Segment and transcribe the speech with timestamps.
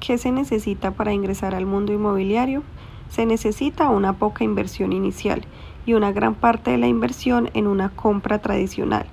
[0.00, 2.62] ¿Qué se necesita para ingresar al mundo inmobiliario?
[3.10, 5.42] Se necesita una poca inversión inicial
[5.84, 9.04] y una gran parte de la inversión en una compra tradicional.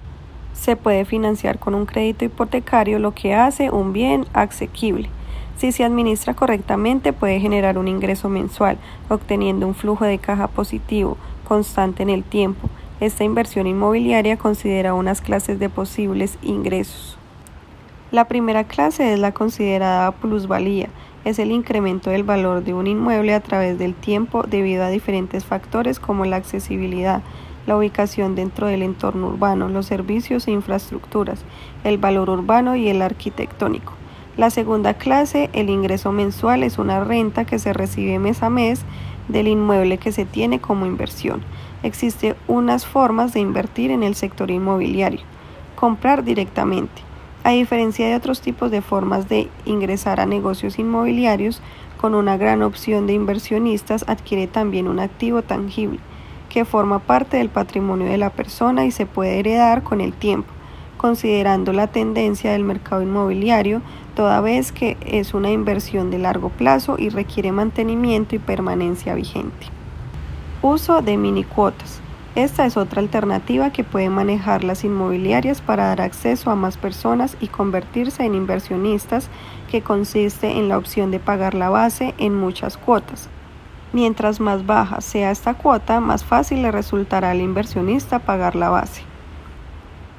[0.54, 5.10] Se puede financiar con un crédito hipotecario, lo que hace un bien asequible.
[5.58, 8.78] Si se administra correctamente puede generar un ingreso mensual,
[9.10, 12.70] obteniendo un flujo de caja positivo, constante en el tiempo.
[13.02, 17.18] Esta inversión inmobiliaria considera unas clases de posibles ingresos.
[18.10, 20.88] La primera clase es la considerada plusvalía,
[21.26, 25.44] es el incremento del valor de un inmueble a través del tiempo debido a diferentes
[25.44, 27.22] factores como la accesibilidad,
[27.66, 31.44] la ubicación dentro del entorno urbano, los servicios e infraestructuras,
[31.84, 33.92] el valor urbano y el arquitectónico.
[34.38, 38.84] La segunda clase, el ingreso mensual, es una renta que se recibe mes a mes
[39.28, 41.42] del inmueble que se tiene como inversión.
[41.84, 45.26] Existen unas formas de invertir en el sector inmobiliario.
[45.76, 47.07] Comprar directamente.
[47.48, 51.62] A diferencia de otros tipos de formas de ingresar a negocios inmobiliarios,
[51.96, 56.00] con una gran opción de inversionistas adquiere también un activo tangible
[56.50, 60.50] que forma parte del patrimonio de la persona y se puede heredar con el tiempo,
[60.98, 63.82] considerando la tendencia del mercado inmobiliario,
[64.14, 69.68] toda vez que es una inversión de largo plazo y requiere mantenimiento y permanencia vigente.
[70.62, 72.02] Uso de mini cuotas.
[72.38, 77.36] Esta es otra alternativa que puede manejar las inmobiliarias para dar acceso a más personas
[77.40, 79.28] y convertirse en inversionistas
[79.72, 83.28] que consiste en la opción de pagar la base en muchas cuotas.
[83.92, 89.02] Mientras más baja sea esta cuota, más fácil le resultará al inversionista pagar la base.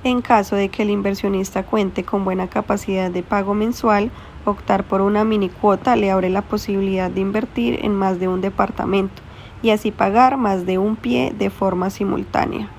[0.02, 4.10] En caso de que el inversionista cuente con buena capacidad de pago mensual,
[4.44, 8.40] optar por una mini cuota le abre la posibilidad de invertir en más de un
[8.40, 9.22] departamento
[9.62, 12.70] y así pagar más de un pie de forma simultánea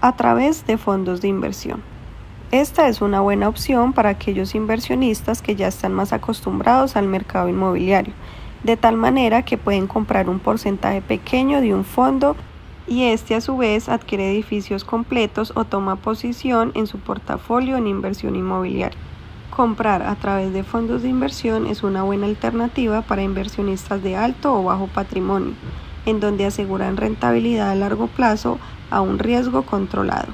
[0.00, 1.82] a través de fondos de inversión.
[2.50, 7.48] Esta es una buena opción para aquellos inversionistas que ya están más acostumbrados al mercado
[7.48, 8.12] inmobiliario,
[8.64, 12.34] de tal manera que pueden comprar un porcentaje pequeño de un fondo
[12.88, 17.86] y este a su vez adquiere edificios completos o toma posición en su portafolio en
[17.86, 18.98] inversión inmobiliaria.
[19.54, 24.54] Comprar a través de fondos de inversión es una buena alternativa para inversionistas de alto
[24.54, 25.54] o bajo patrimonio
[26.06, 28.58] en donde aseguran rentabilidad a largo plazo
[28.90, 30.28] a un riesgo controlado.